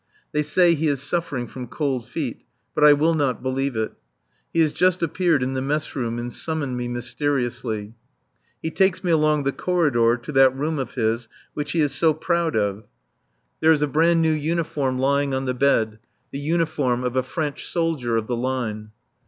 They 0.31 0.41
say 0.41 0.73
he 0.73 0.87
is 0.87 0.99
suffering 0.99 1.45
from 1.47 1.67
cold 1.67 2.07
feet. 2.07 2.41
But 2.73 2.83
I 2.83 2.91
will 2.93 3.13
not 3.13 3.43
believe 3.43 3.75
it. 3.75 3.91
He 4.51 4.59
has 4.61 4.71
just 4.73 5.03
appeared 5.03 5.43
in 5.43 5.53
the 5.53 5.61
mess 5.61 5.95
room 5.95 6.17
and 6.17 6.33
summoned 6.33 6.75
me 6.75 6.87
mysteriously. 6.87 7.93
He 8.63 8.71
takes 8.71 9.03
me 9.03 9.11
along 9.11 9.43
the 9.43 9.51
corridor 9.51 10.17
to 10.17 10.31
that 10.31 10.55
room 10.55 10.79
of 10.79 10.95
his 10.95 11.27
which 11.53 11.73
he 11.73 11.81
is 11.81 11.93
so 11.93 12.15
proud 12.15 12.55
of. 12.55 12.87
There 13.59 13.71
is 13.71 13.83
a 13.83 13.87
brand 13.87 14.23
new 14.23 14.33
uniform 14.33 14.97
lying 14.97 15.35
on 15.35 15.45
the 15.45 15.53
bed, 15.53 15.99
the 16.31 16.39
uniform 16.39 17.03
of 17.03 17.15
a 17.15 17.21
French 17.21 17.67
soldier 17.67 18.17
of 18.17 18.25
the 18.25 18.35
line. 18.35 18.89